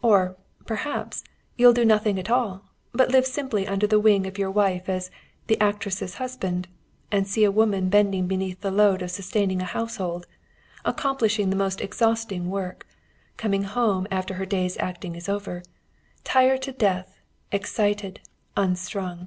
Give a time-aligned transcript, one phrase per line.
[0.00, 1.24] Or, perhaps,
[1.56, 5.10] you'll do nothing at all, but live simply under the wing of your wife as
[5.48, 6.68] 'the actress's husband,'
[7.10, 10.28] and see a woman bending beneath the load of sustaining a household
[10.84, 12.86] accomplishing the most exhausting work;
[13.36, 15.64] coming home after her day's acting is over,
[16.22, 17.18] tired to death,
[17.50, 18.20] excited,
[18.56, 19.26] unstrung.